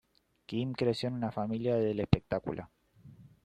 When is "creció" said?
0.73-1.09